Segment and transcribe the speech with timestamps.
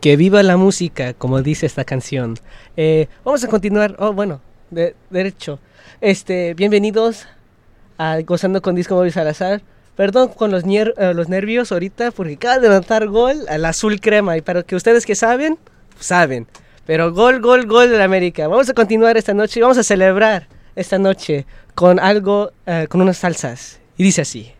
[0.00, 2.38] Que viva la música, como dice esta canción.
[2.76, 3.96] Eh, vamos a continuar.
[3.98, 5.58] Oh, bueno, de, derecho.
[6.00, 7.26] Este, bienvenidos
[7.98, 9.60] a Gozando con Disco Móvil Salazar.
[9.96, 14.00] Perdón con los, nier- eh, los nervios ahorita porque acaba de anotar gol al azul
[14.00, 14.38] crema.
[14.38, 15.58] Y para que ustedes que saben,
[15.98, 16.46] saben.
[16.86, 18.48] Pero gol, gol, gol de la América.
[18.48, 21.44] Vamos a continuar esta noche y vamos a celebrar esta noche
[21.74, 23.80] con algo, eh, con unas salsas.
[23.98, 24.50] Y dice así.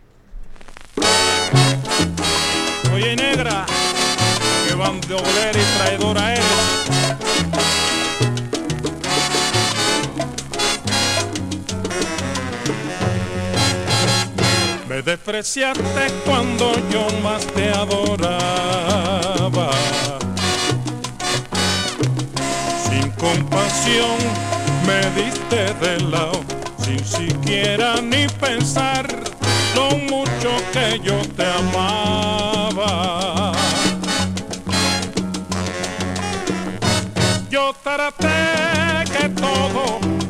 [2.93, 3.65] Oye, negra,
[4.81, 6.45] bandolera y traidora eres.
[14.89, 18.11] Me despreciaste cuando yo más te adoraba.
[22.85, 24.17] Sin compasión
[24.87, 26.41] me diste de lado,
[26.83, 29.07] sin siquiera ni pensar
[29.75, 33.20] lo mucho que yo te amaba.
[37.71, 38.27] Yo traté
[39.13, 40.20] que todo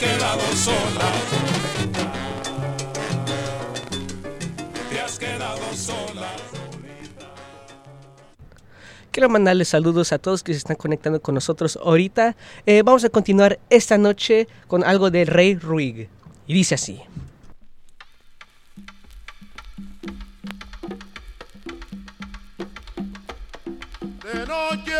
[0.00, 2.12] quedado sola, solita.
[4.88, 6.28] Te has quedado sola.
[9.10, 12.34] Quiero mandarles saludos a todos que se están conectando con nosotros ahorita.
[12.64, 16.08] Eh, vamos a continuar esta noche con algo de Rey Ruig.
[16.46, 17.02] Y dice así.
[24.24, 24.92] De noche,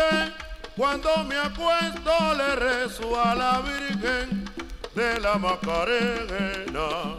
[0.77, 4.50] cuando me acuesto, le rezo a la Virgen
[4.95, 7.15] de la Macarena.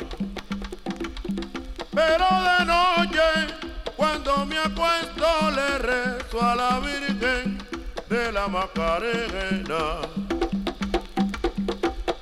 [1.91, 3.55] Pero de noche,
[3.97, 7.59] cuando me acuesto, le rezo a la Virgen
[8.09, 10.01] de la Macarena.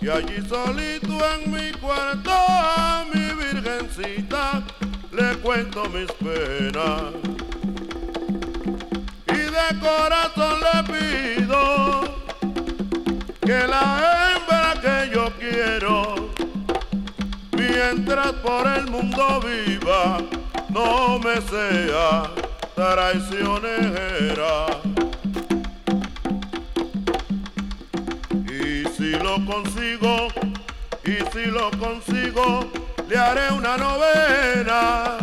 [0.01, 4.63] Y allí solito en mi cuarto a mi virgencita
[5.13, 7.13] le cuento mis penas
[9.27, 12.20] y de corazón le pido
[13.41, 16.31] que la hembra que yo quiero,
[17.53, 20.19] mientras por el mundo viva,
[20.69, 22.31] no me sea
[22.75, 24.67] traicionera.
[28.47, 30.29] Y si lo consigo,
[31.05, 32.71] y si lo consigo,
[33.09, 35.19] le haré una novena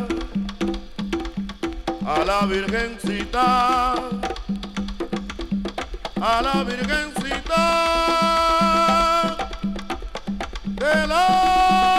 [2.06, 3.96] a la Virgencita,
[6.22, 7.66] a la Virgencita
[10.66, 11.97] de la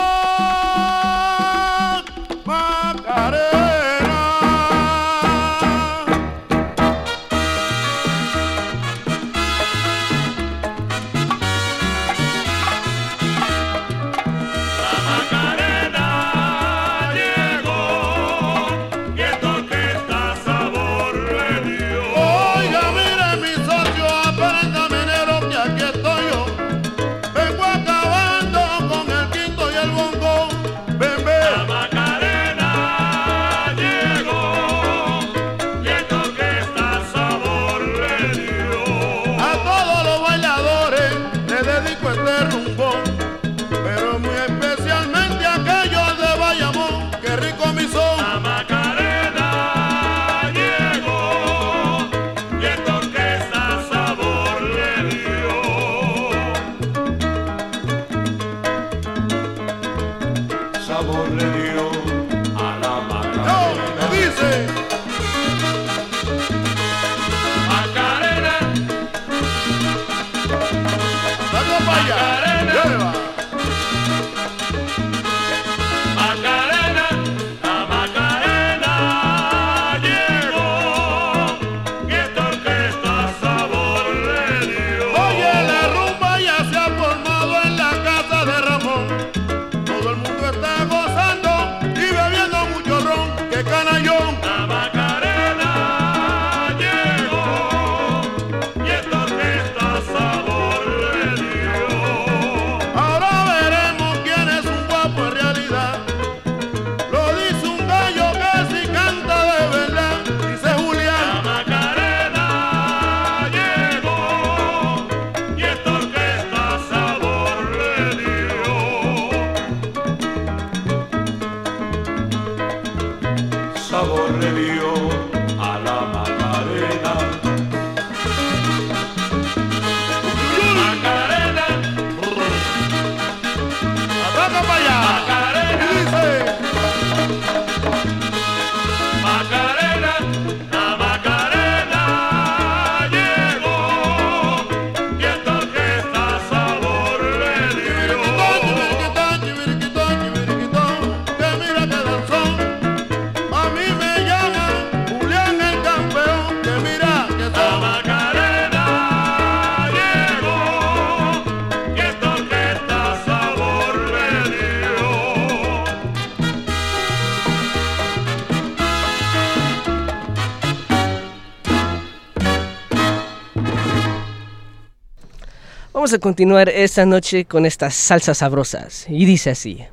[176.09, 179.05] Vamos a continuar esta noche con estas salsas sabrosas.
[179.09, 179.85] Y dice así.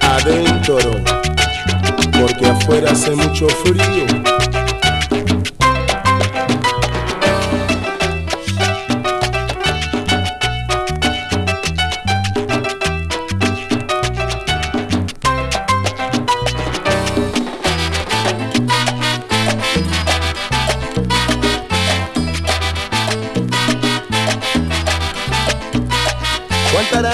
[0.00, 0.78] Adentro,
[2.18, 4.49] porque afuera hace mucho frío.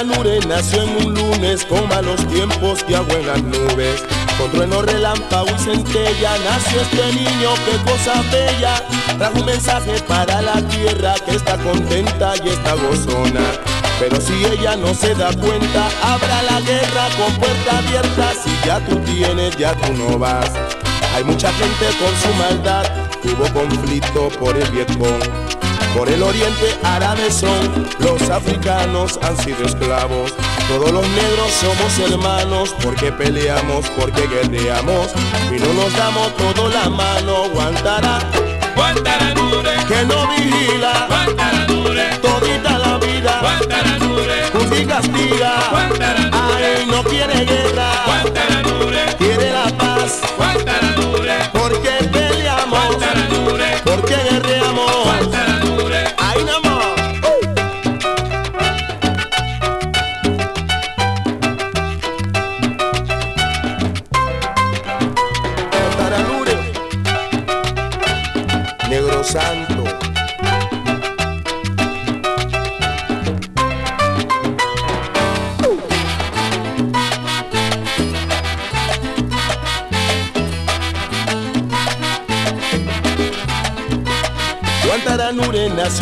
[0.06, 4.04] Guantaranure nació en un lunes con malos tiempos y agua en las nubes.
[4.38, 8.82] Con trueno, relámpago y centella nació este niño, qué cosa bella.
[9.18, 13.52] Trajo un mensaje para la tierra que está contenta y está gozona.
[13.98, 18.32] Pero si ella no se da cuenta, habrá la guerra con puerta abierta.
[18.44, 20.50] Si ya tú tienes, ya tú no vas.
[21.14, 22.84] Hay mucha gente con su maldad,
[23.24, 25.55] hubo conflicto por el Vietcong.
[25.96, 30.34] Por el oriente árabes son, los africanos han sido esclavos.
[30.68, 35.12] Todos los negros somos hermanos porque peleamos, porque guerreamos
[35.50, 37.48] y no nos damos todo la mano.
[37.48, 38.18] Guantará,
[38.74, 43.40] Guantanamure, que no vigila Guantanamure, todita la vida.
[44.52, 45.54] Juzga y castiga,
[46.30, 47.90] ay, no quiere guerra,
[49.18, 50.20] quiere la paz.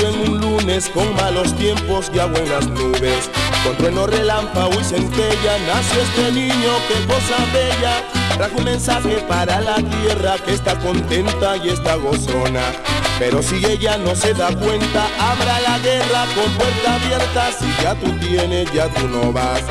[0.01, 3.31] En un lunes con malos tiempos y agua en las nubes.
[3.65, 8.03] Con trueno, relámpago y centella nació este niño, qué cosa bella.
[8.37, 12.73] Trajo un mensaje para la tierra que está contenta y está gozona.
[13.21, 17.53] Pero si ella no se da cuenta, habrá la guerra con puerta abierta.
[17.53, 19.63] Si ya tú tienes, ya tú no vas.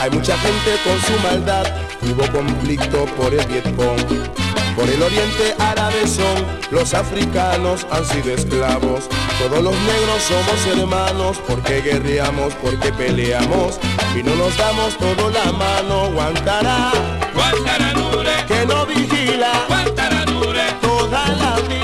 [0.00, 1.66] Hay mucha gente con su maldad,
[2.02, 4.46] hubo conflicto por el Vietcong.
[4.76, 9.08] Por el oriente árabes son, los africanos han sido esclavos.
[9.38, 13.78] Todos los negros somos hermanos porque guerreamos, porque peleamos
[14.18, 16.10] y no nos damos todo la mano.
[16.12, 16.90] Guantará,
[17.34, 21.76] Guantanamure, que no vigila Guantanamure, toda la vida.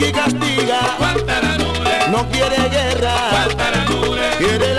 [0.00, 4.77] Y castiga, Guantanamure, no quiere guerra, Guantanamure, quiere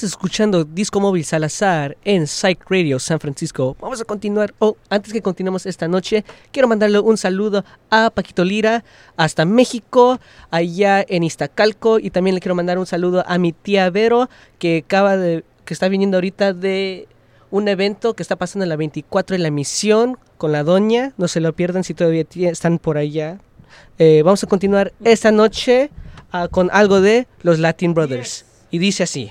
[0.00, 3.76] Estás escuchando Disco Móvil Salazar en Psych Radio San Francisco.
[3.82, 4.54] Vamos a continuar.
[4.58, 8.82] Oh, antes que continuemos esta noche, quiero mandarle un saludo a Paquito Lira
[9.18, 10.18] hasta México,
[10.50, 11.98] allá en Iztacalco.
[11.98, 15.44] Y también le quiero mandar un saludo a mi tía Vero, que acaba de.
[15.66, 17.06] que está viniendo ahorita de
[17.50, 21.12] un evento que está pasando en la 24 en la misión con la doña.
[21.18, 23.38] No se lo pierdan si todavía están por allá.
[23.98, 25.90] Eh, vamos a continuar esta noche
[26.32, 28.46] ah, con algo de los Latin Brothers.
[28.70, 29.30] Y dice así.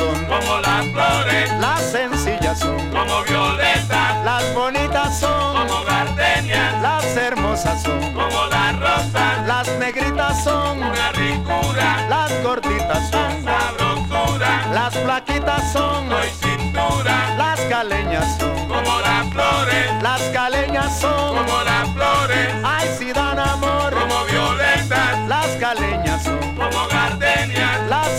[0.00, 7.04] Son como las flores, las sencillas son, como violetas, las bonitas son, como gardenias, las
[7.18, 14.94] hermosas son, como las rosas, las negritas son, una ricura, las gorditas son, sabrosura, las
[14.94, 21.88] flaquitas son, soy cintura, las caleñas son, como las flores, las caleñas son, como las
[21.90, 28.09] flores, ay si dan amor, como violetas, las caleñas son, como gardenias, las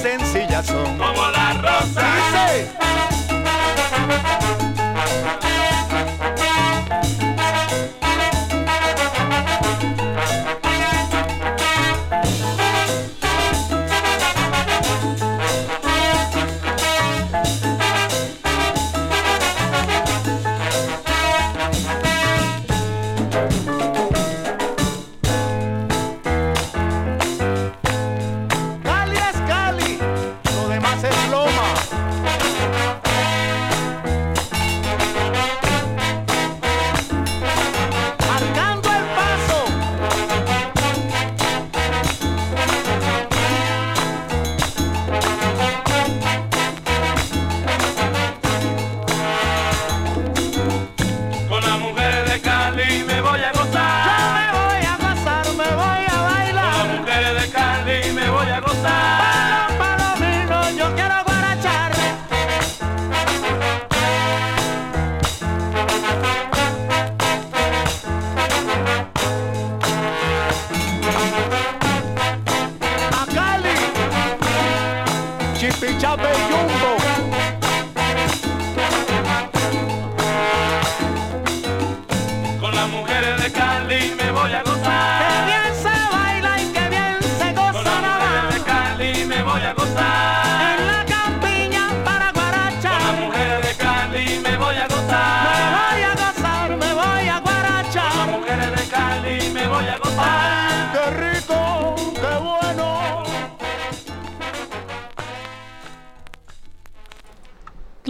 [0.67, 2.05] como las rosas.
[2.33, 3.20] Dice.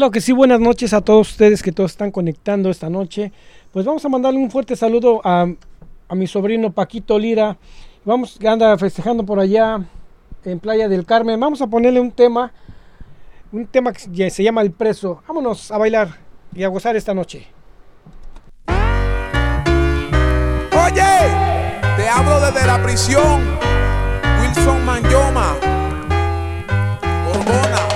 [0.02, 3.32] Claro que sí, buenas noches a todos ustedes que todos están conectando esta noche.
[3.72, 5.46] Pues vamos a mandarle un fuerte saludo a,
[6.08, 7.56] a mi sobrino Paquito Lira.
[8.04, 9.80] Vamos, que anda festejando por allá
[10.44, 11.40] en Playa del Carmen.
[11.40, 12.52] Vamos a ponerle un tema,
[13.52, 15.22] un tema que se llama El Preso.
[15.28, 16.18] Vámonos a bailar
[16.56, 17.46] y a gozar esta noche.
[20.84, 21.12] Oye,
[21.96, 23.40] te hablo desde la prisión.
[24.42, 25.58] Wilson Manyoma,
[27.24, 27.91] Borbona.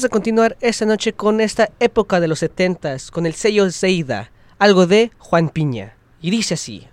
[0.00, 4.30] Vamos a continuar esta noche con esta época de los 70 con el sello Zeida,
[4.58, 5.94] algo de Juan Piña.
[6.22, 6.89] Y dice así.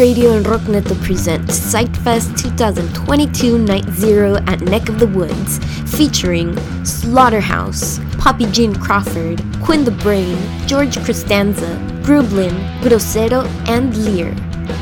[0.00, 5.58] Radio and Rockneto present Psyched Fest 2022 Night Zero at Neck of the Woods,
[5.94, 14.32] featuring Slaughterhouse, Poppy Jean Crawford, Quinn the Brain, George Costanza, Grublin, Grosero, and Lear.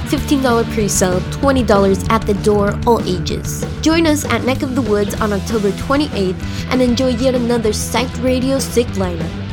[0.06, 3.66] $15 pre-sale, $20 at the door, all ages.
[3.80, 6.40] Join us at Neck of the Woods on October 28th
[6.70, 9.47] and enjoy yet another Psyched Radio sick lineup.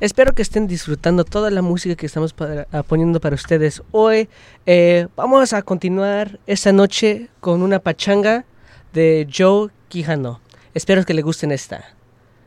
[0.00, 2.34] Espero que estén disfrutando toda la música que estamos
[2.72, 4.30] ah, poniendo para ustedes hoy.
[4.64, 8.46] Eh, vamos a continuar esta noche con una pachanga
[8.94, 10.40] de Joe Quijano.
[10.72, 11.84] Espero que le gusten esta.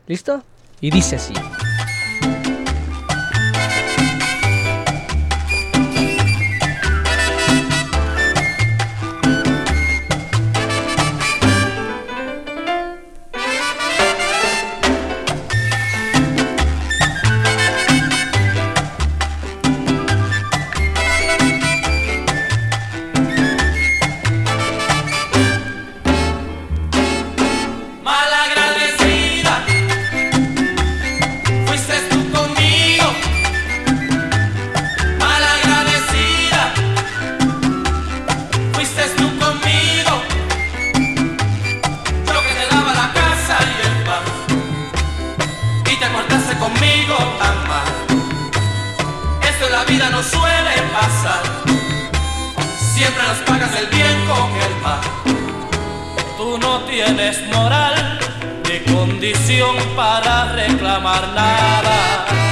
[0.08, 0.42] ¿Listo?
[0.80, 1.34] Y dice así.
[56.36, 58.18] Tú no tienes moral
[58.68, 62.43] ni condición para reclamar nada.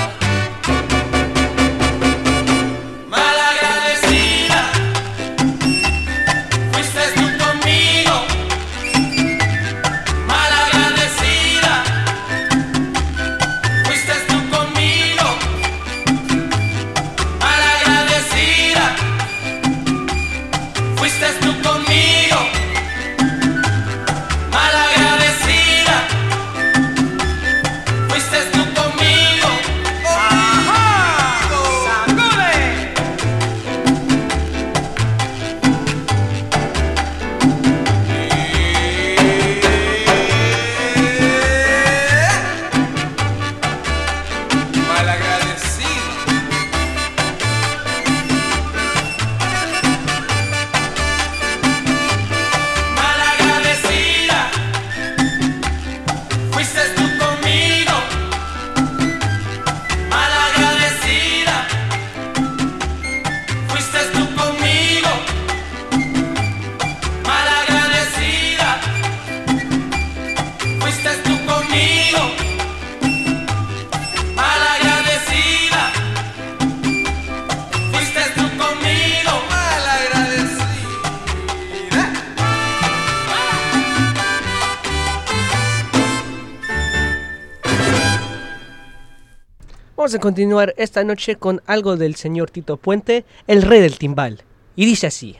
[89.94, 94.42] Vamos a continuar esta noche con algo del señor Tito Puente, el rey del timbal.
[94.74, 95.36] Y dice así.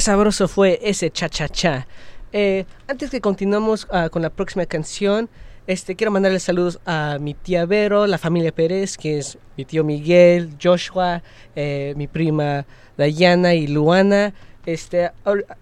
[0.00, 1.86] Sabroso fue ese cha-cha-cha.
[2.32, 5.28] Eh, antes que continuemos ah, con la próxima canción,
[5.66, 9.84] este, quiero mandarle saludos a mi tía Vero, la familia Pérez, que es mi tío
[9.84, 11.22] Miguel, Joshua,
[11.54, 14.32] eh, mi prima Dayana y Luana.
[14.66, 15.10] Este,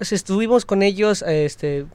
[0.01, 1.86] estuvimos con ellos este,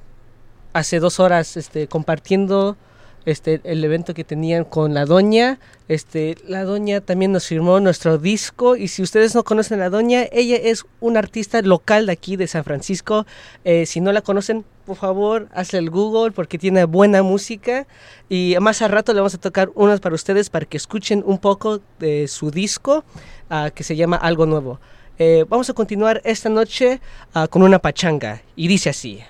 [0.74, 2.78] hace dos horas este, compartiendo
[3.26, 5.60] este, el evento que tenían con la doña.
[5.88, 9.90] Este, la doña también nos firmó nuestro disco y si ustedes no conocen a la
[9.90, 13.26] doña, ella es una artista local de aquí de San Francisco.
[13.64, 17.88] Eh, si no la conocen, por favor, hazle el Google porque tiene buena música
[18.30, 21.38] y más al rato le vamos a tocar unas para ustedes para que escuchen un
[21.38, 23.04] poco de su disco
[23.50, 24.80] ah, que se llama Algo Nuevo.
[25.20, 27.00] Eh, vamos a continuar esta noche
[27.34, 29.22] ah, con una pachanga y dice así.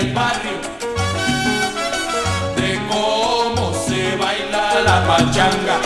[0.00, 0.56] del barrio,
[2.56, 5.76] de cómo se baila la pachanga.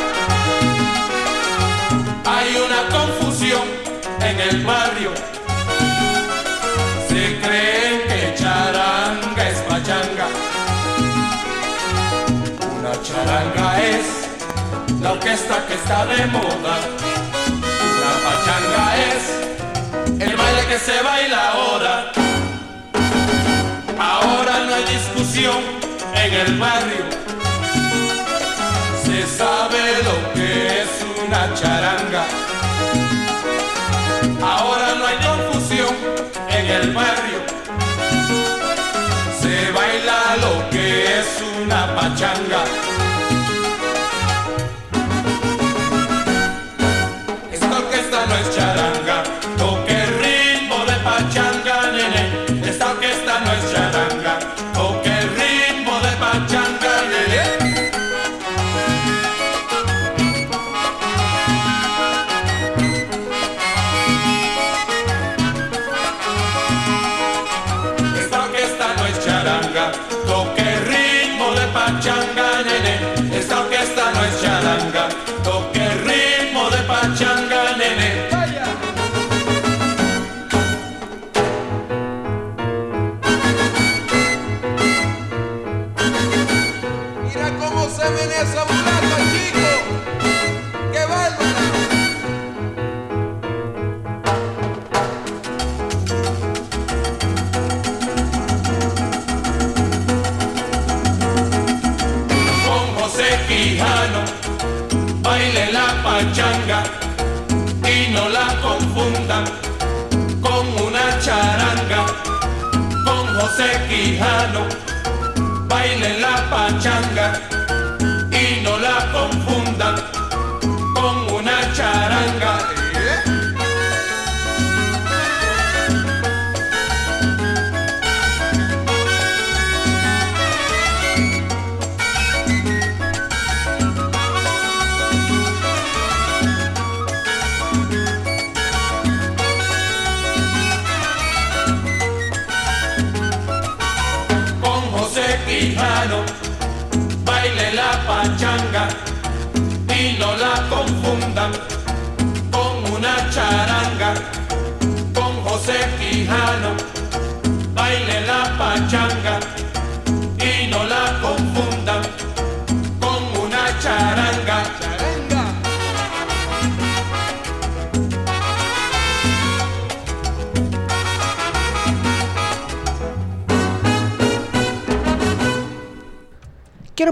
[2.24, 3.62] Hay una confusión
[4.20, 5.10] en el barrio,
[7.08, 10.28] se cree que charanga es pachanga.
[12.78, 14.06] Una charanga es
[15.00, 16.74] la orquesta que está de moda,
[18.04, 22.23] la pachanga es el baile que se baila ahora.
[24.04, 25.60] Ahora no hay discusión
[26.14, 27.04] en el barrio.
[29.02, 30.90] Se sabe lo que es
[31.24, 32.24] una charanga.
[34.42, 35.94] Ahora no hay confusión
[36.50, 37.40] en el barrio.
[39.40, 41.28] Se baila lo que es
[41.62, 42.83] una pachanga.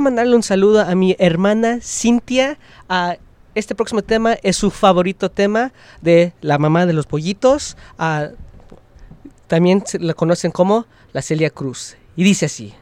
[0.02, 2.58] mandarle un saludo a mi hermana Cintia.
[2.88, 3.16] A
[3.54, 7.76] este próximo tema es su favorito tema de la mamá de los pollitos.
[7.98, 8.28] A,
[9.46, 11.96] también la conocen como la Celia Cruz.
[12.16, 12.74] Y dice así.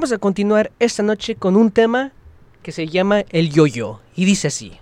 [0.00, 2.12] Vamos a continuar esta noche con un tema
[2.62, 4.78] que se llama El Yo-Yo y dice así.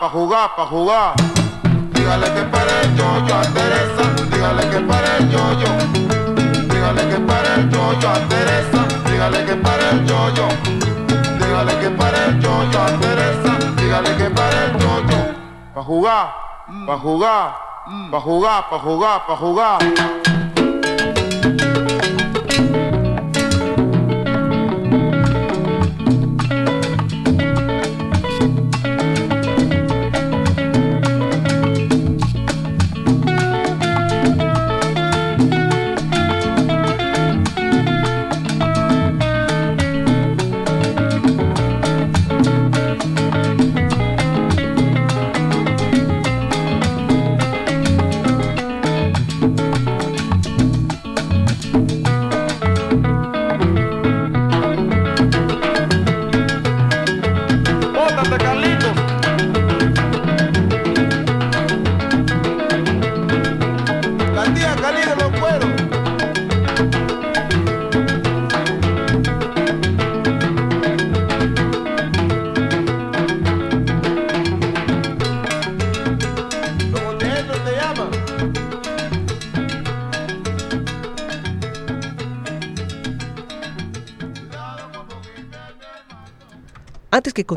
[0.00, 1.14] Pa' jugar, pa' jugar.
[1.92, 4.04] Dígale que pare el yoyo a Teresa.
[4.30, 5.70] Dígale que pare el yoyo.
[6.70, 8.80] Dígale que pare el yoyo a Teresa.
[9.06, 10.46] Dígale que pare el yoyo.
[11.38, 13.52] Dígale que pare el yoyo a Teresa.
[13.76, 15.18] Dígale que pare el yoyo.
[15.74, 16.34] Pa' jugar,
[16.86, 17.56] pa' jugar,
[18.10, 20.17] pa' jugar, pa' jugar, pa' jugar.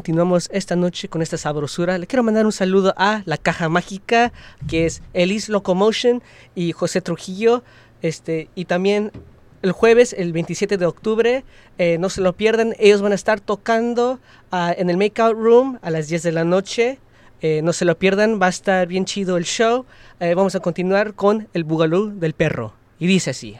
[0.01, 4.33] Continuamos esta noche con esta sabrosura, le quiero mandar un saludo a la caja mágica,
[4.67, 6.23] que es Elise Locomotion
[6.55, 7.63] y José Trujillo.
[8.01, 9.11] Este, y también
[9.61, 11.45] el jueves, el 27 de octubre,
[11.77, 14.19] eh, no se lo pierdan, ellos van a estar tocando
[14.51, 16.97] ah, en el Makeout Room a las 10 de la noche.
[17.41, 19.85] Eh, no se lo pierdan, va a estar bien chido el show.
[20.19, 22.73] Eh, vamos a continuar con el Bugalú del perro.
[22.97, 23.55] Y dice así.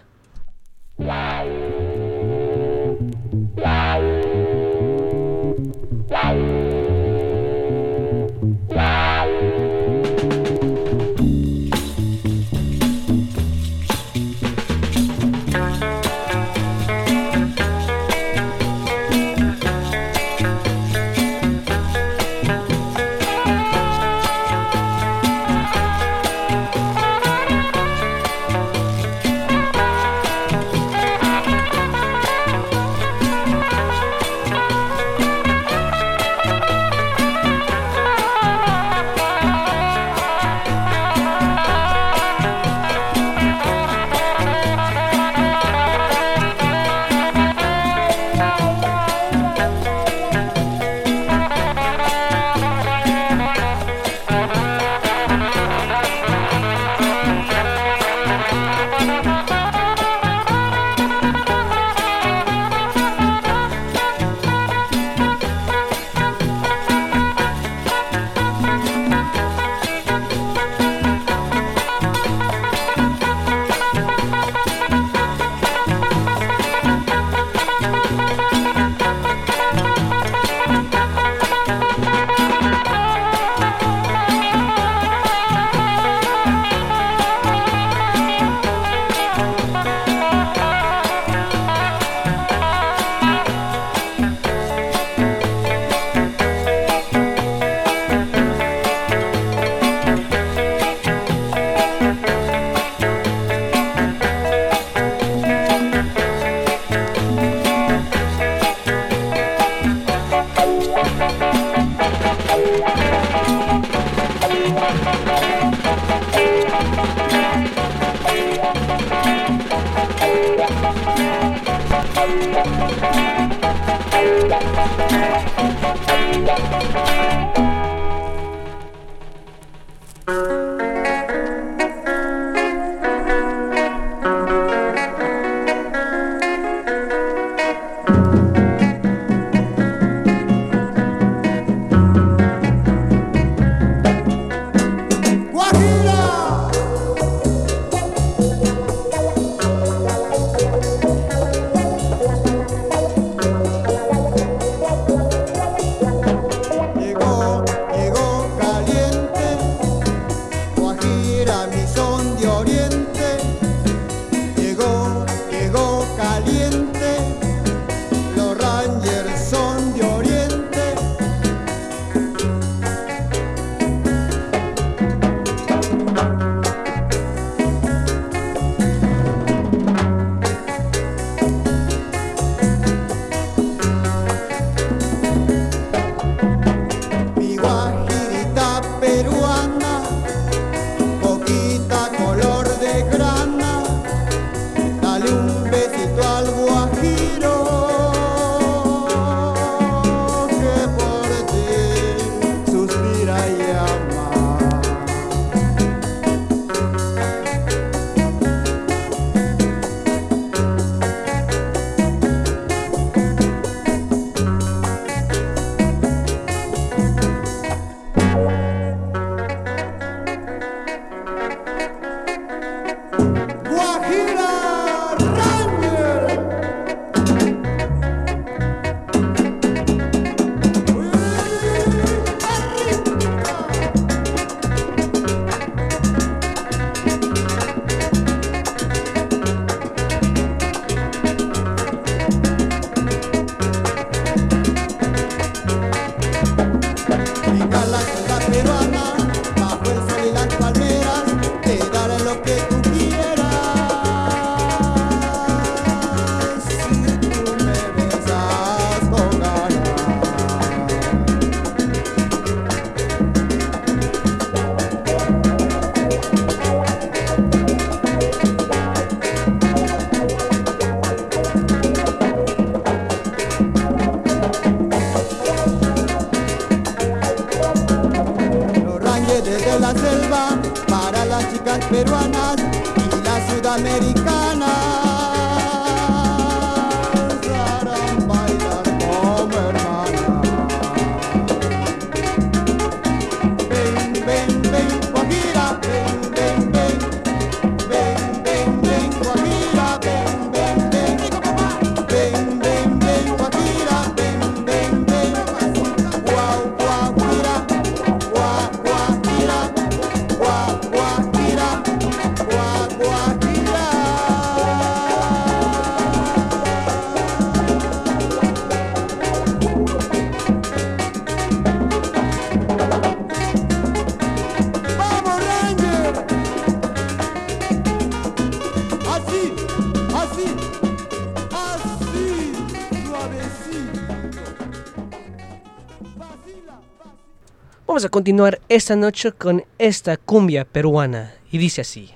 [338.02, 342.10] Vamos a continuar esta noche con esta cumbia peruana y dice así.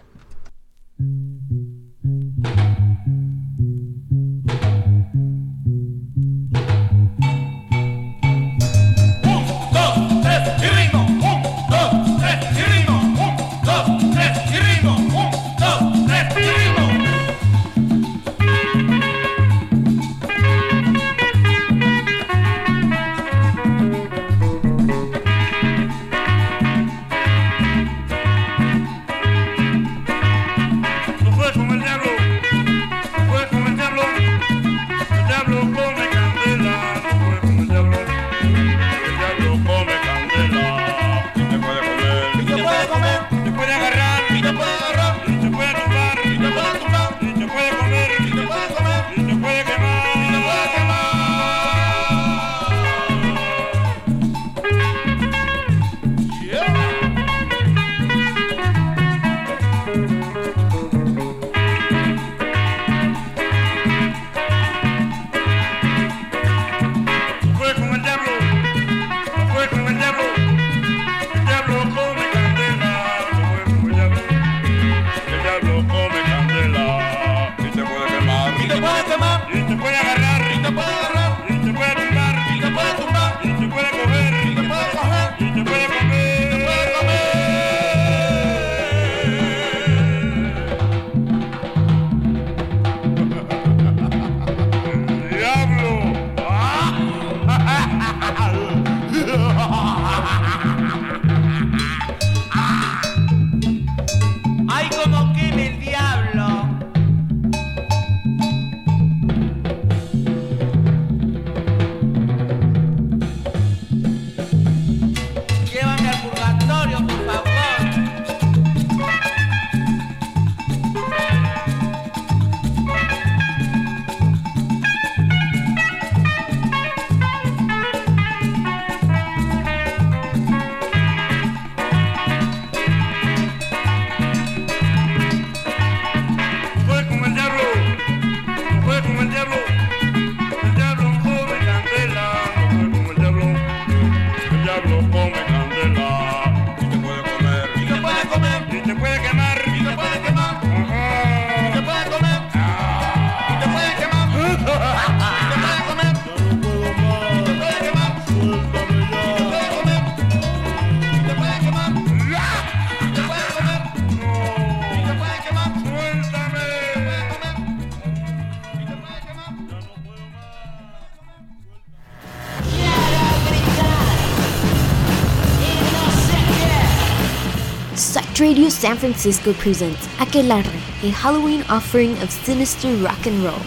[178.85, 183.65] San Francisco presents Aquelarre, a Halloween offering of sinister rock and roll,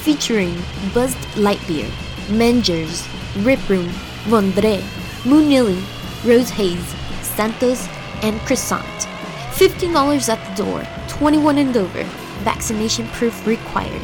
[0.00, 0.54] featuring
[0.94, 1.86] Buzzed Lightyear,
[2.28, 3.06] Mengers,
[3.44, 3.90] Rip Room,
[4.24, 4.80] Vondre,
[5.24, 5.78] Moonilly,
[6.24, 7.86] Rose Haze, Santos,
[8.22, 9.06] and Croissant.
[9.52, 12.04] $15 at the door, 21 and over,
[12.42, 14.00] vaccination proof required.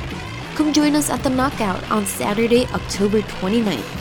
[0.56, 3.99] Come join us at the Knockout on Saturday, October 29th.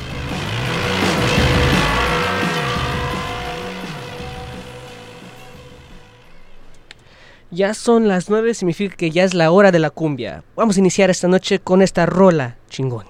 [7.59, 10.45] Ya son las 9, significa que ya es la hora de la cumbia.
[10.55, 13.05] Vamos a iniciar esta noche con esta rola chingón.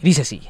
[0.00, 0.40] Dice así.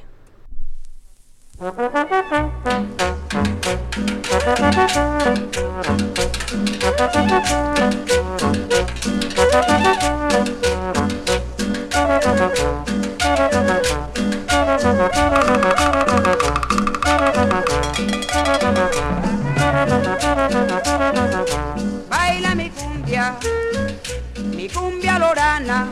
[23.13, 25.87] Mi cumbia, lorana.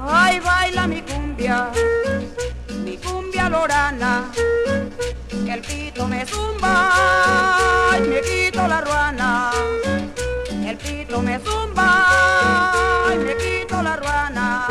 [0.00, 1.70] Ay, baila mi cumbia,
[2.82, 4.32] mi cumbia lorana.
[5.28, 6.92] Que el pito me zumba
[7.98, 9.50] y me quito la ruana.
[10.64, 11.88] El pito me zumba
[13.14, 14.68] y me quito la ruana.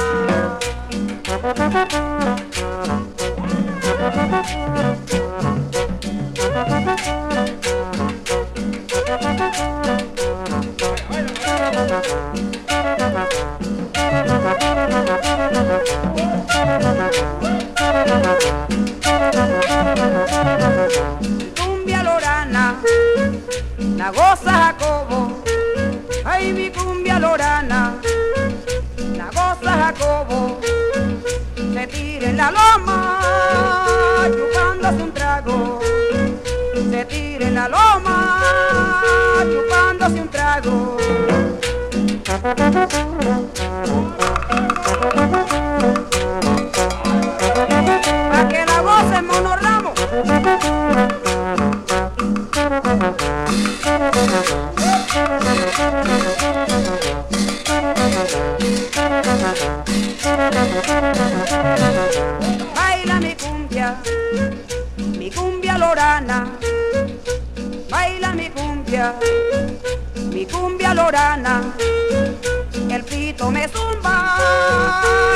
[21.55, 22.81] Cumbia lorana,
[23.97, 25.43] la goza Jacobo,
[26.25, 27.93] ay mi cumbia lorana,
[29.15, 30.59] la goza Jacobo,
[31.73, 33.19] se tira en la loma,
[34.35, 35.79] chupándose un trago,
[36.89, 38.41] se tira en la loma,
[39.43, 40.97] chupándose un trago.
[68.35, 69.13] Mi cumbia,
[70.31, 72.02] mi cumbia lorana.
[72.93, 74.37] El pito me zumba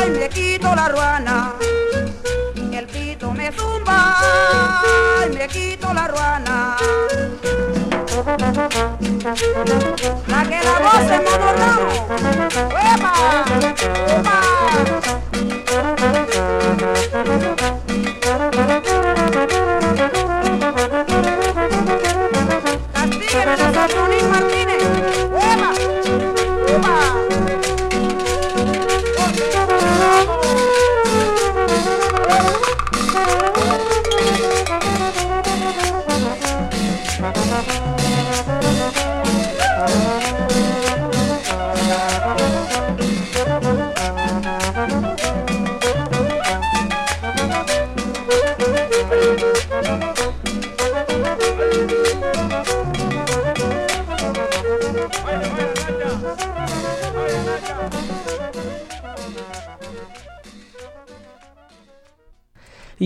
[0.06, 1.54] y me quito la ruana.
[2.72, 4.22] El pito me zumba
[5.26, 6.78] y me quito la ruana.
[10.28, 11.94] La que la voz es mono Ramos.
[12.74, 13.14] ¡Uepa!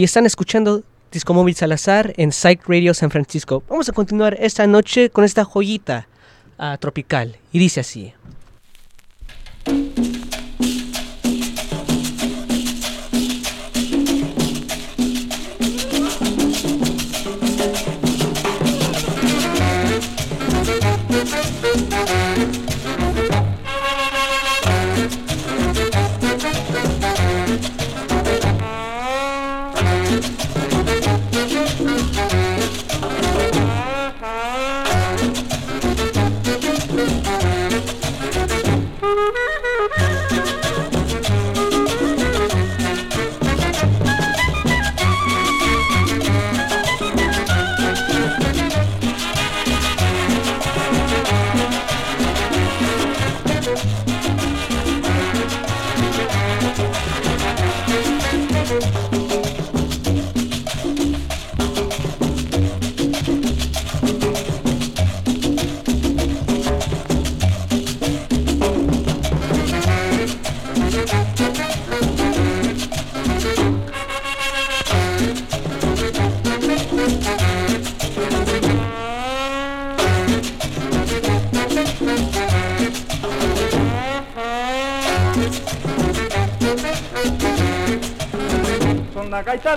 [0.02, 0.82] Y están escuchando
[1.12, 3.62] Disco Móvil Salazar en Psych Radio San Francisco.
[3.70, 6.08] Vamos a continuar esta noche con esta joyita
[6.58, 8.12] ah, tropical y dice así.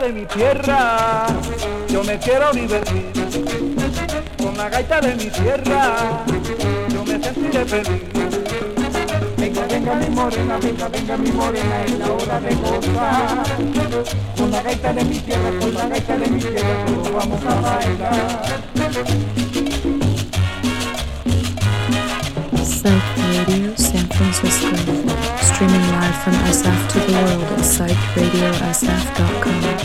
[0.05, 1.27] De mi tierra,
[1.89, 3.11] yo me quiero divertir.
[4.37, 6.25] Con la gaita de mi tierra,
[6.91, 8.03] yo me sentiré feliz.
[9.39, 13.47] Venga, venga mi morena, venga, venga mi morena, es la hora de gozar.
[14.37, 17.61] Con la gaita de mi tierra, con la gaita de mi tierra, todos vamos a
[17.63, 18.43] bailar.
[22.63, 23.03] Psych
[23.77, 24.77] San Francisco.
[25.41, 29.84] Streaming live from SF to the world at psychedradiosf.com.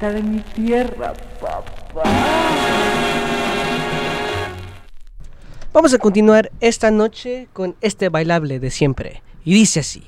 [0.00, 2.04] gaita de mi tierra, papá.
[5.72, 9.22] Vamos a continuar esta noche con este bailable de siempre.
[9.44, 10.02] Y dice así.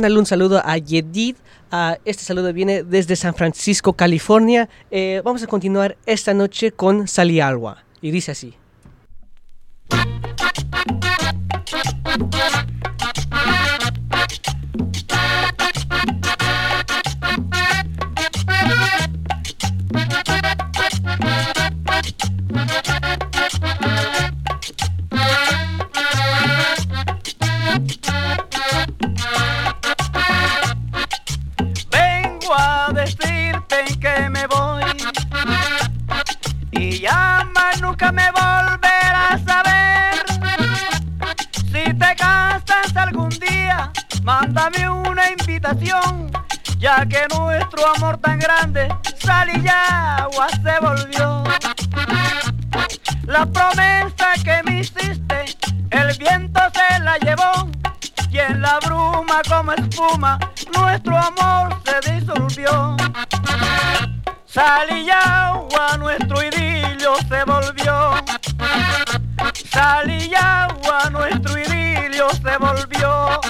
[0.00, 1.36] Mandarle un saludo a Yedid.
[1.70, 4.66] Ah, este saludo viene desde San Francisco, California.
[4.90, 7.84] Eh, vamos a continuar esta noche con Salialwa.
[8.00, 8.54] Y dice así.
[38.00, 40.24] Me volverás a ver.
[41.52, 46.30] Si te casas algún día, mándame una invitación,
[46.78, 51.44] ya que nuestro amor tan grande sal y agua se volvió.
[53.26, 55.44] La promesa que me hiciste,
[55.90, 57.68] el viento se la llevó
[58.30, 60.38] y en la bruma como espuma
[60.74, 62.96] nuestro amor se disolvió.
[64.52, 68.14] Sal y agua, nuestro idilio se volvió.
[69.70, 73.40] Sal y agua, nuestro idilio se volvió.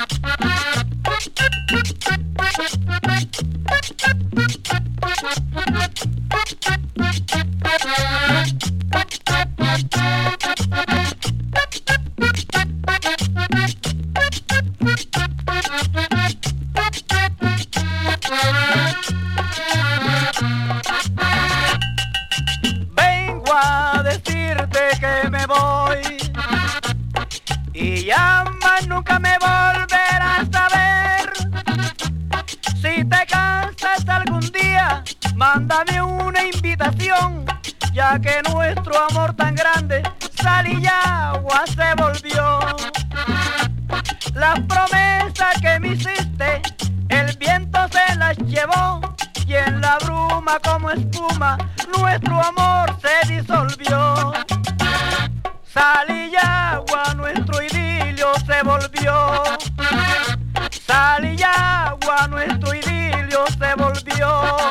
[37.93, 40.03] Ya que nuestro amor tan grande
[40.43, 42.61] sal y agua se volvió.
[44.35, 46.63] Las promesas que me hiciste,
[47.09, 49.01] el viento se las llevó
[49.47, 51.59] y en la bruma como espuma
[51.99, 54.33] nuestro amor se disolvió.
[55.65, 59.43] Sal y agua, nuestro idilio se volvió.
[60.87, 64.71] Sal y agua, nuestro idilio se volvió.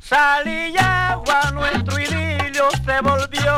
[0.00, 3.48] Sal y agua, nuestro idilio se volvió.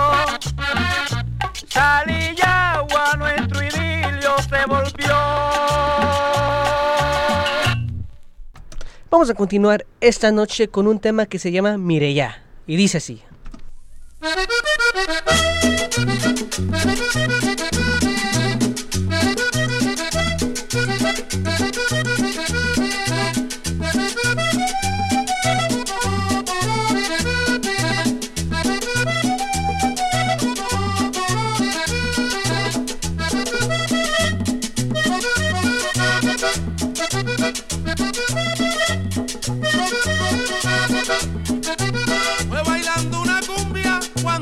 [9.10, 12.44] Vamos a continuar esta noche con un tema que se llama Mireya.
[12.68, 13.20] Y dice así.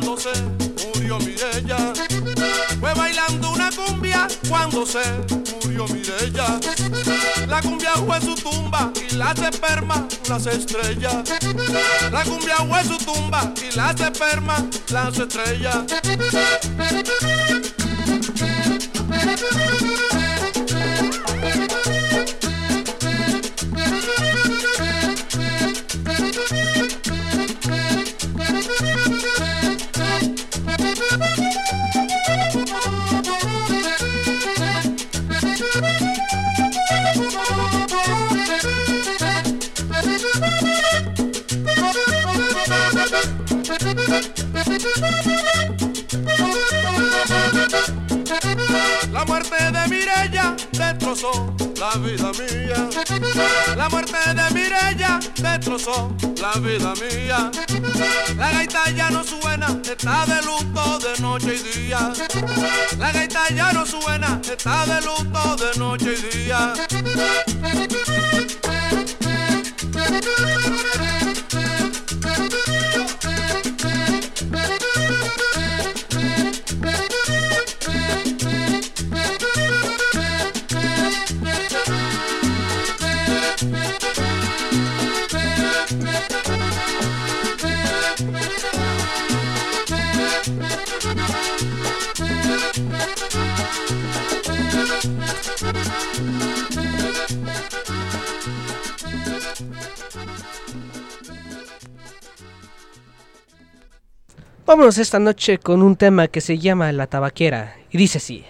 [0.08, 0.42] Cuando se
[0.94, 1.92] murió Mirella.
[2.80, 5.02] Fue bailando una cumbia cuando se
[5.62, 6.58] murió Mirella.
[7.46, 11.28] La cumbia fue su tumba y las espermas las estrellas.
[12.10, 15.84] La cumbia fue su tumba y las espermas las estrellas.
[56.60, 57.50] Vida mía.
[58.36, 62.12] La gaita ya no suena, está de luto de noche y día.
[62.98, 66.74] La gaita ya no suena, está de luto de noche y día.
[104.96, 108.46] Esta noche con un tema que se llama La Tabaquera y dice así.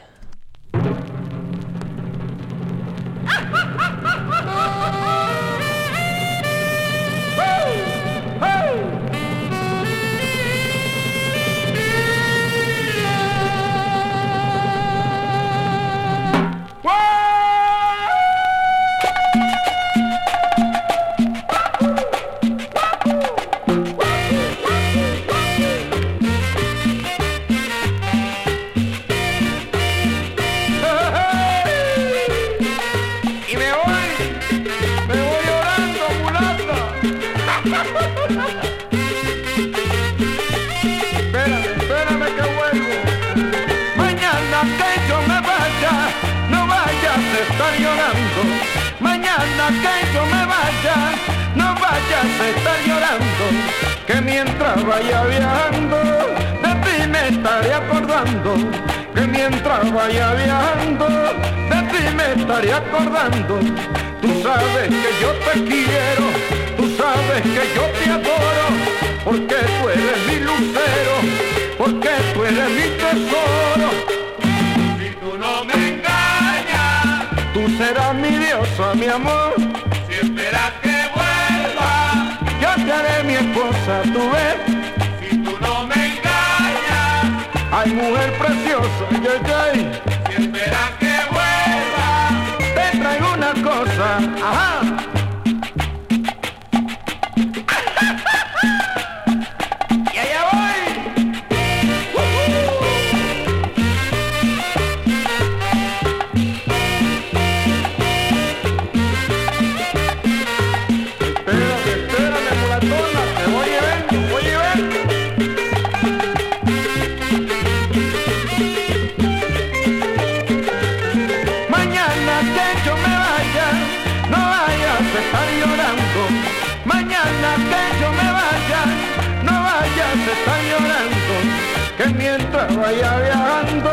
[132.89, 133.91] Vaya viajando,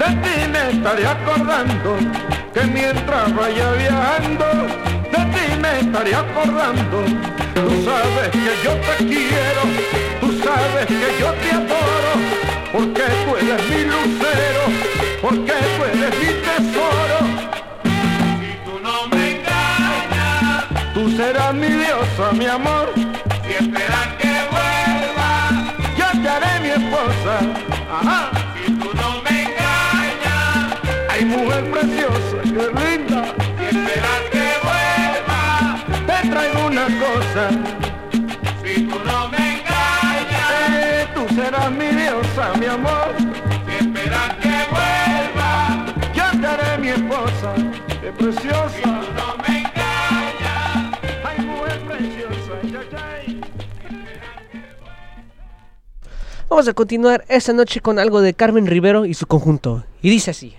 [0.00, 1.90] de ti me estaré acordando.
[2.52, 4.46] Que mientras vaya viajando,
[5.12, 6.98] de ti me estaré acordando.
[7.54, 9.62] Tú sabes que yo te quiero,
[10.20, 12.12] tú sabes que yo te adoro,
[12.72, 14.64] porque tú eres mi lucero,
[15.22, 17.18] porque tú eres mi tesoro.
[18.40, 23.03] Si tú no me engañas, tú serás mi diosa, mi amor.
[31.54, 33.34] Mujer preciosa, qué linda.
[33.58, 37.50] Si esperas que vuelva, te traigo una cosa.
[38.62, 43.14] Si tú no me engañas, eh, tú serás mi diosa, mi amor.
[43.66, 47.54] Si esperas que vuelva, yo te haré mi esposa,
[48.00, 48.68] qué preciosa.
[48.70, 52.88] Si tú no me engañas, ay mujer preciosa, ay,
[53.26, 53.40] ay.
[56.48, 59.84] Vamos a continuar esta noche con algo de Carmen Rivero y su conjunto.
[60.02, 60.56] Y dice así.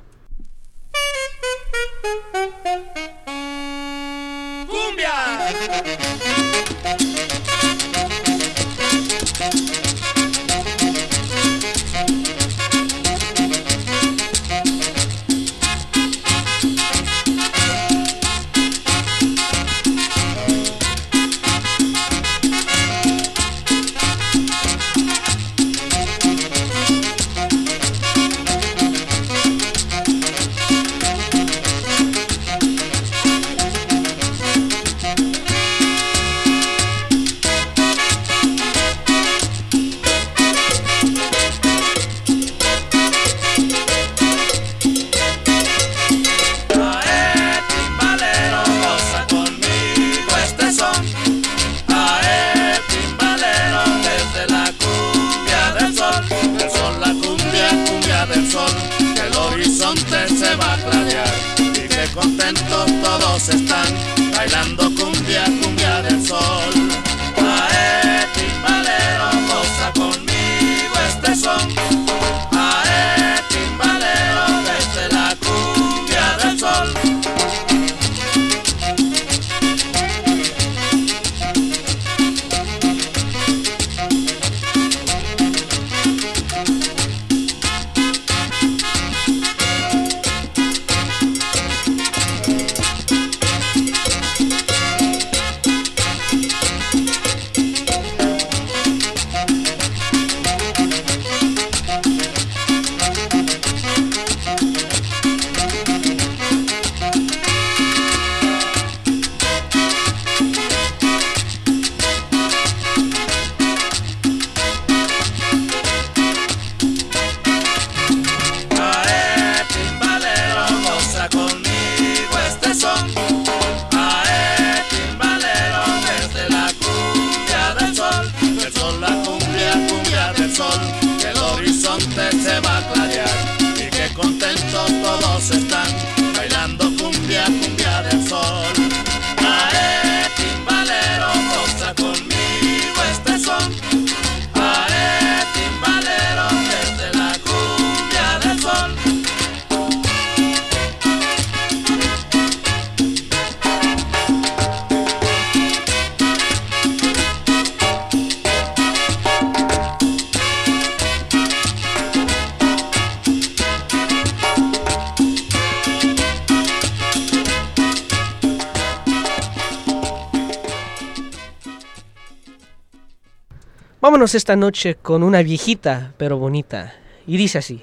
[174.16, 176.94] Vámonos esta noche con una viejita pero bonita.
[177.28, 177.82] Y dice así.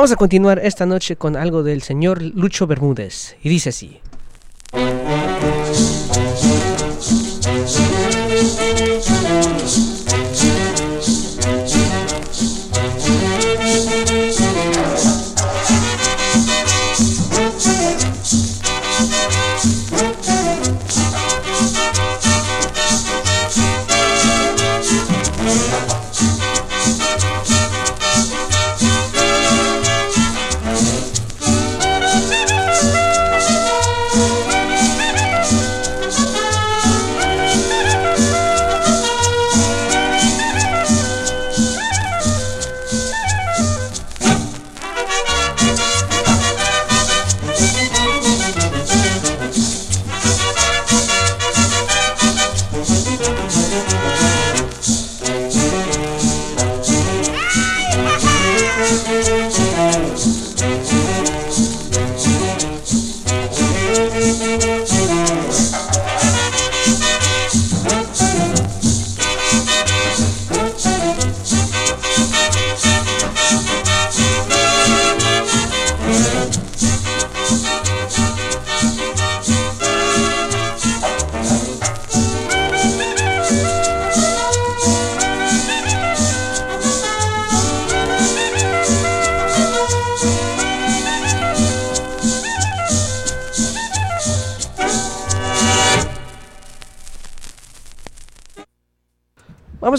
[0.00, 3.36] Vamos a continuar esta noche con algo del señor Lucho Bermúdez.
[3.42, 4.00] Y dice así.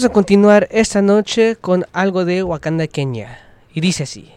[0.02, 3.38] Vamos a continuar esta noche con algo de Wakanda, Kenia.
[3.72, 4.31] Y dice así.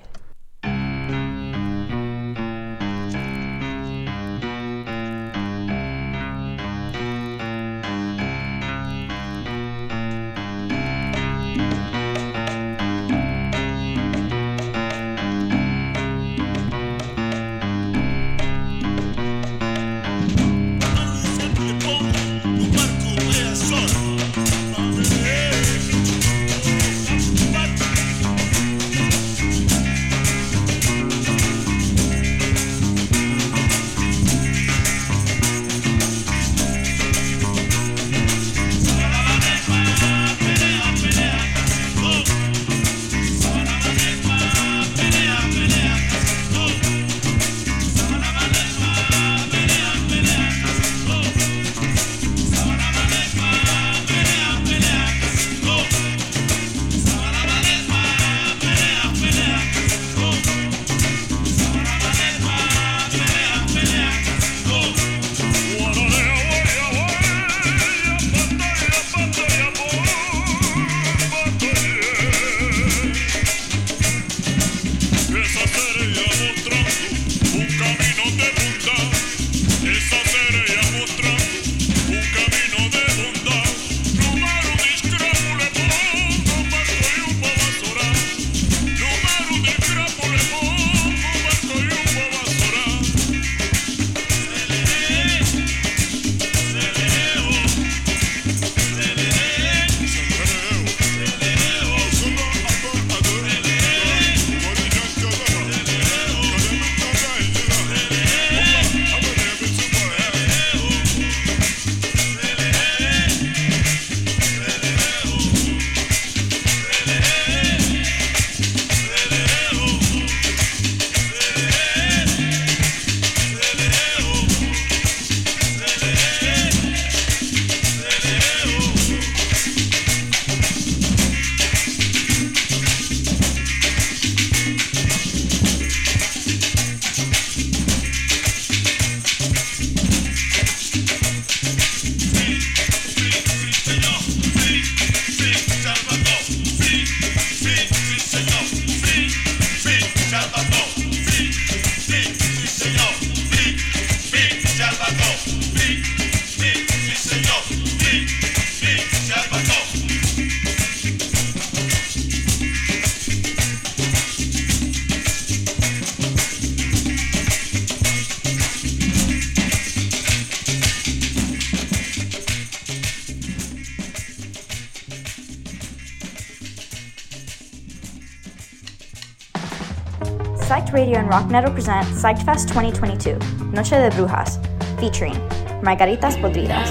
[181.25, 183.39] And Rock Metal present Psyched Fest 2022,
[183.71, 184.59] Noche de Brujas,
[184.99, 185.33] featuring
[185.81, 186.89] Margaritas Podridas,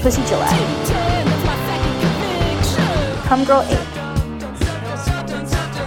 [0.00, 0.54] Pussy Gillette,
[3.28, 3.78] Come Girl 8,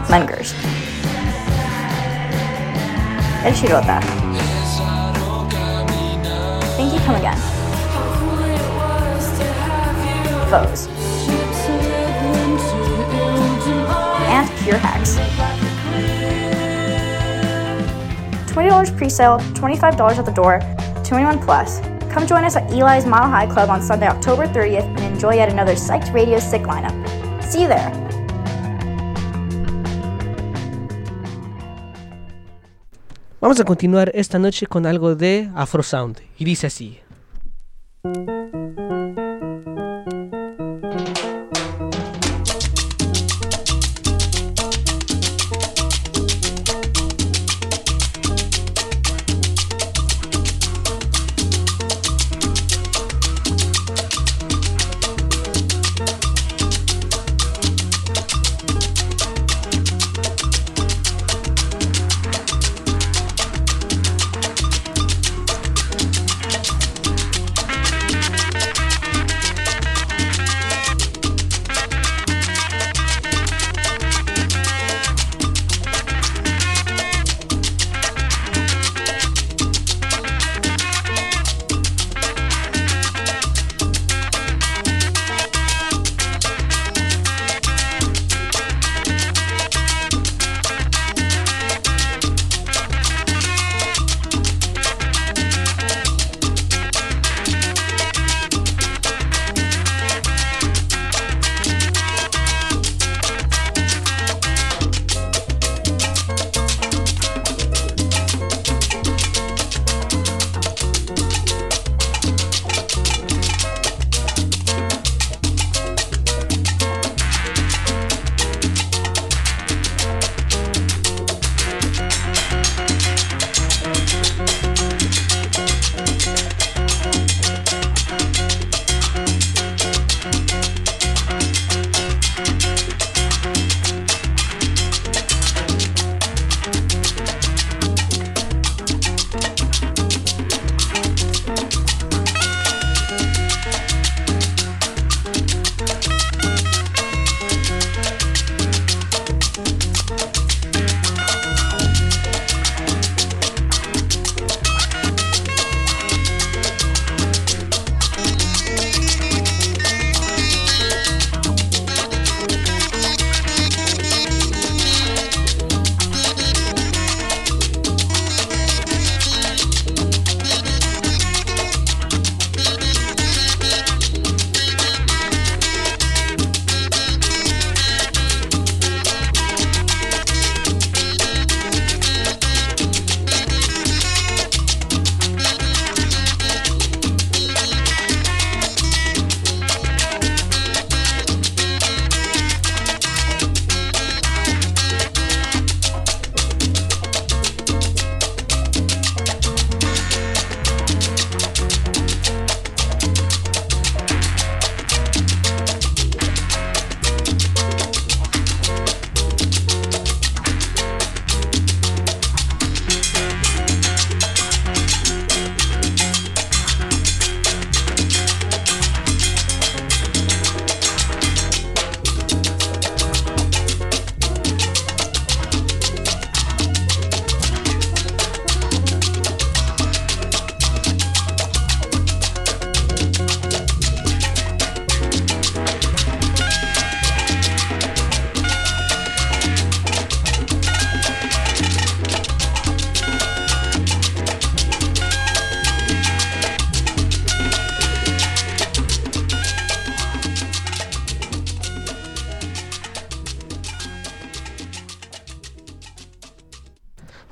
[0.10, 0.54] Mungers,
[3.46, 4.21] El Shirota,
[14.72, 15.20] Pure Hacks.
[18.54, 20.62] $20 pre-sale, $25 at the door,
[21.04, 21.82] 21 plus.
[22.10, 25.50] Come join us at Eli's Mile High Club on Sunday, October 30th and enjoy yet
[25.50, 26.96] another Psyched Radio Sick lineup.
[27.44, 27.92] See you there.
[33.42, 36.22] Vamos a continuar esta noche con algo de Afro Sound.
[36.38, 37.02] Y dice así.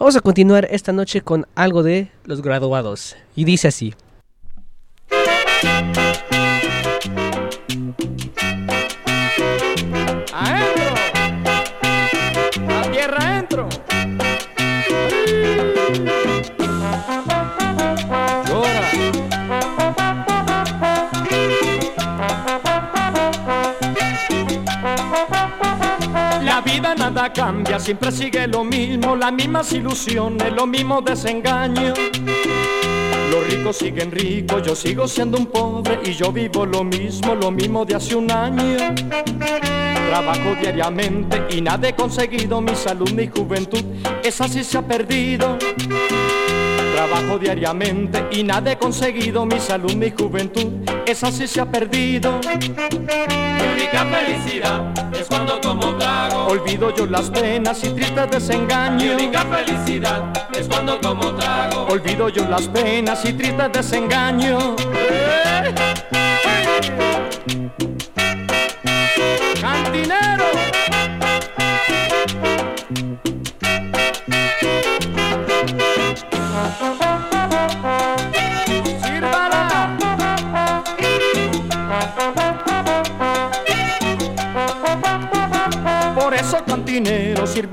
[0.10, 3.16] Vamos a continuar esta noche con algo de los graduados.
[3.36, 3.94] Y dice así.
[27.34, 31.98] Cambia, siempre sigue lo mismo, las mismas ilusiones, los mismos desengaños.
[33.32, 37.52] Los ricos siguen ricos, yo sigo siendo un pobre y yo vivo lo mismo, lo
[37.52, 38.96] mismo de hace un año.
[40.10, 43.84] Trabajo diariamente y nada he conseguido, mi salud, mi juventud,
[44.24, 45.58] esa sí se ha perdido.
[46.96, 50.68] Trabajo diariamente y nada he conseguido, mi salud, mi juventud,
[51.06, 52.40] esa sí se ha perdido.
[52.44, 56.48] Mi única felicidad cuando como trago.
[56.48, 59.04] Olvido yo las penas y tristes desengaños.
[59.04, 60.24] Mi única felicidad
[60.54, 61.86] es cuando como trago.
[61.90, 64.76] Olvido yo las penas y tristes desengaños.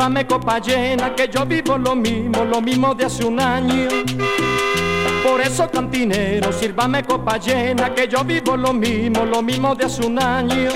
[0.07, 3.89] Sírvame copa llena, que yo vivo lo mismo, lo mismo de hace un año.
[5.25, 10.07] Por eso cantinero, sírvame copa llena, que yo vivo lo mismo, lo mismo de hace
[10.07, 10.71] un año.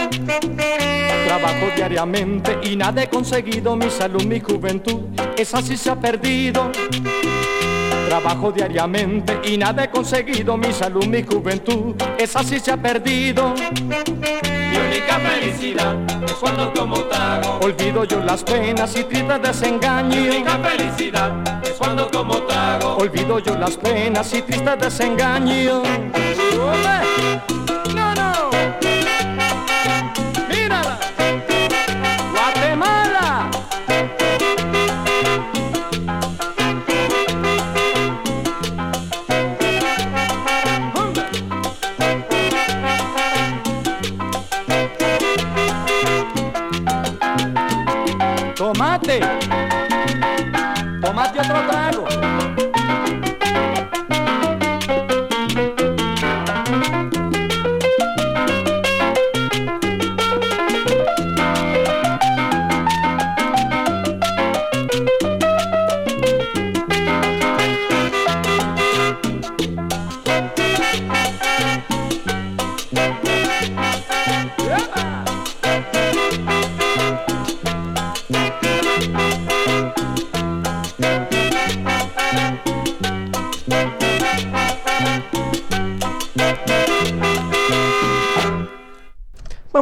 [1.26, 5.02] Trabajo diariamente y nada he conseguido, mi salud, mi juventud,
[5.36, 6.72] esa sí se ha perdido.
[8.10, 13.54] Trabajo diariamente y nada he conseguido, mi salud, mi juventud, esa sí se ha perdido.
[13.54, 17.60] Mi única felicidad es cuando como trago.
[17.62, 20.16] Olvido yo las penas y tristes desengaños.
[20.16, 22.96] Mi única felicidad es cuando como trago.
[22.96, 25.80] Olvido yo las penas y tristes desengaños.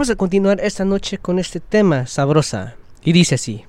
[0.09, 2.77] Vamos a continuar esta noche con este tema sabrosa.
[3.05, 3.67] Y dice así.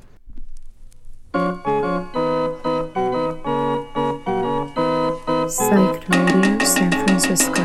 [5.49, 7.61] Psych Radio San Francisco.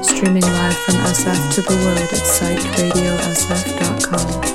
[0.00, 4.53] Streaming live from SF to the world at psychradiosf.com.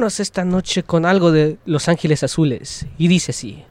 [0.00, 2.86] vámonos esta noche con algo de Los Ángeles Azules.
[2.96, 3.64] Y dice así.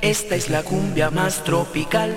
[0.00, 2.16] Esta es la cumbia más tropical.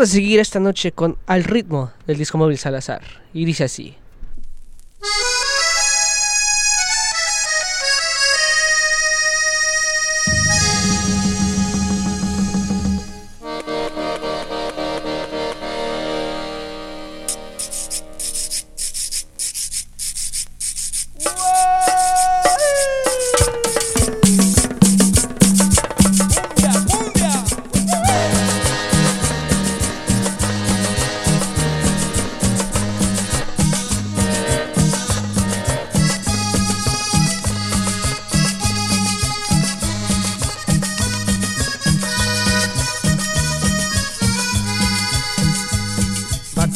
[0.00, 3.02] A seguir esta noche con Al ritmo del disco móvil Salazar.
[3.34, 3.96] Y dice así.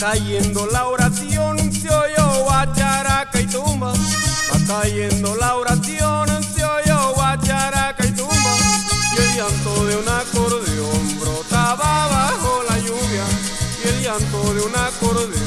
[0.05, 3.93] cayendo la oración, se oyó guacharaca y tumba.
[3.93, 8.53] Va cayendo la oración, se oyó guacharaca y tumba.
[9.17, 13.25] Y el llanto de un acordeón brotaba bajo la lluvia.
[13.83, 15.44] Y el llanto de un acordeón.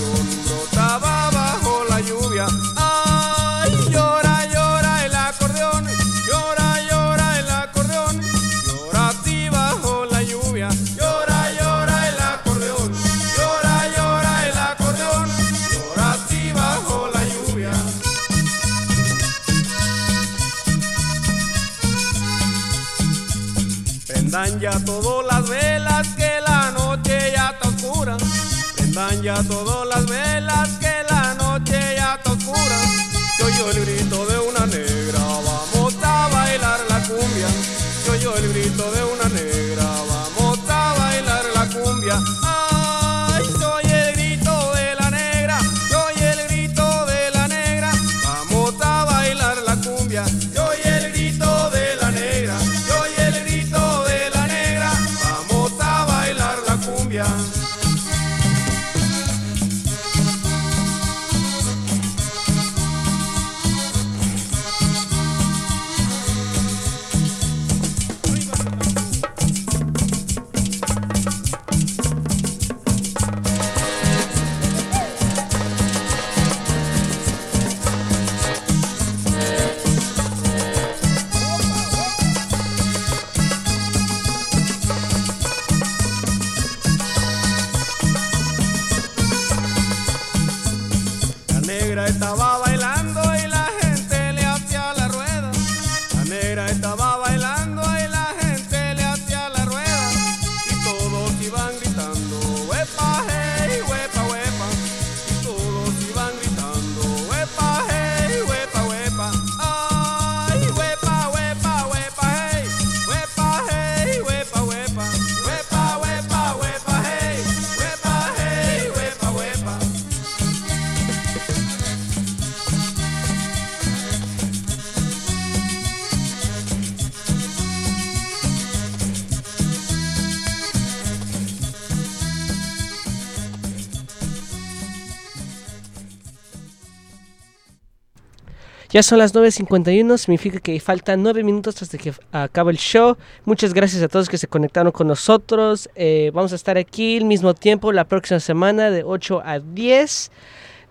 [138.98, 143.15] Ya son las 9.51, significa que faltan 9 minutos hasta que acabe el show.
[143.45, 145.88] Muchas gracias a todos que se conectaron con nosotros.
[145.94, 150.32] Eh, vamos a estar aquí al mismo tiempo la próxima semana de 8 a 10.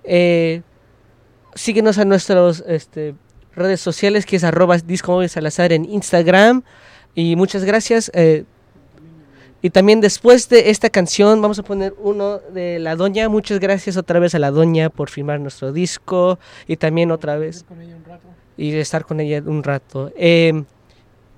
[0.05, 0.63] Eh,
[1.57, 3.17] síguenos a nuestras este,
[3.57, 6.63] redes sociales que es arroba disco Salazar en Instagram.
[7.17, 8.13] Y muchas gracias.
[8.15, 8.45] Eh,
[9.67, 13.29] y también después de esta canción vamos a poner uno de La Doña.
[13.29, 16.39] Muchas gracias otra vez a La Doña por firmar nuestro disco
[16.69, 17.65] y también otra vez...
[17.65, 18.29] Con ella un rato.
[18.57, 20.13] Y estar con ella un rato.
[20.17, 20.63] Eh,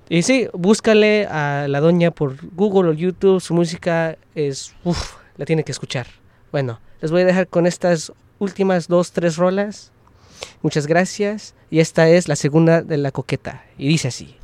[0.09, 3.41] y sí, búscale a La Doña por Google o YouTube.
[3.41, 4.75] Su música es...
[4.83, 6.05] Uf, la tiene que escuchar.
[6.51, 9.91] Bueno, les voy a dejar con estas últimas dos, tres rolas.
[10.61, 11.55] Muchas gracias.
[11.71, 13.63] Y esta es la segunda de La Coqueta.
[13.79, 14.38] Y dice así.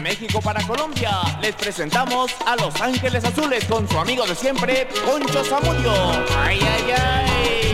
[0.00, 1.10] México para Colombia,
[1.42, 5.92] les presentamos a Los Ángeles Azules con su amigo de siempre, Poncho Zamudio.
[6.36, 7.67] ¡Ay, ay, ay!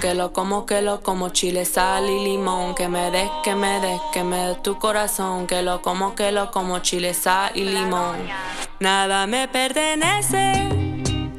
[0.00, 2.74] Que lo como, que lo como, chile, sal y limón.
[2.74, 6.30] Que me des, que me des, que me des tu corazón, que lo como, que
[6.30, 8.18] lo como, chile, sal y limón.
[8.80, 10.68] Nada me pertenece,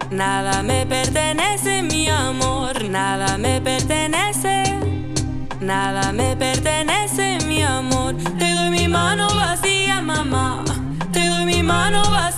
[0.10, 4.64] nada me pertenece, mi amor, nada me pertenece.
[5.60, 8.15] Nada me pertenece, mi amor.
[8.39, 10.64] Te doy mi mano vacía, mamá.
[11.11, 12.37] Te doy mi mano vacía,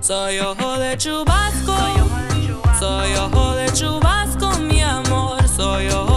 [0.00, 1.74] Soy ojo de chubasco.
[2.78, 5.46] Soy ojo de chubasco, mi amor.
[5.46, 6.07] Soy ojo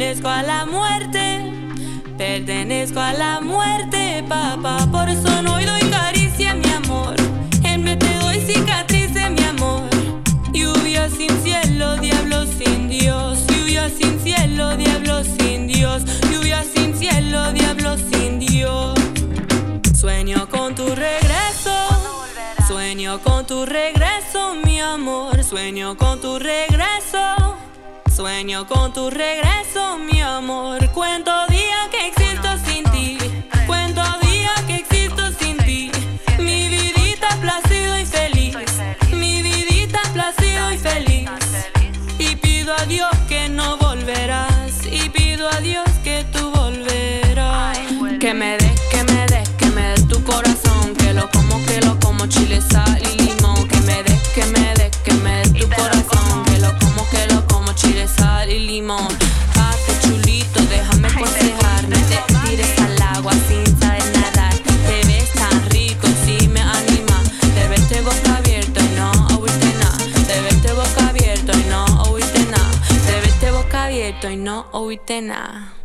[0.00, 1.52] Pertenezco a la muerte,
[2.16, 4.88] pertenezco a la muerte, papá.
[4.90, 7.14] Por eso no doy caricia, mi amor.
[7.64, 9.82] En vez te doy cicatrices, mi amor.
[10.54, 13.46] Lluvia sin cielo, diablo sin Dios.
[13.48, 16.02] Lluvia sin cielo, diablo sin Dios.
[16.32, 18.98] Lluvia sin cielo, diablo sin Dios.
[19.94, 21.76] Sueño con tu regreso.
[22.66, 25.44] Sueño con tu regreso, mi amor.
[25.44, 27.39] Sueño con tu regreso.
[28.20, 30.90] Sueño con tu regreso, mi amor.
[30.90, 33.16] Cuento días que existo sin ti.
[33.66, 35.90] Cuento días que existo sin ti.
[36.38, 38.56] Mi vidita placido y feliz.
[39.10, 41.30] Mi vidita placido y feliz.
[42.18, 44.84] Y pido a Dios que no volverás.
[44.84, 47.78] Y pido a Dios que tú volverás.
[48.20, 50.94] Que me des, que me des, que me des tu corazón.
[50.94, 53.09] Que lo como, que lo como, chile sal.
[58.50, 59.08] y limón.
[59.54, 61.96] Pato chulito, déjame aconsejarme.
[62.08, 64.54] Te tires al agua sin saber nadar.
[64.86, 67.22] Te ves tan rico, si me anima.
[67.54, 69.98] Te verte boca abierta y no oíste nada.
[70.26, 72.70] Te verte boca abierta y no oíste nada.
[73.06, 75.79] Te verte boca abierta y no oíste nada.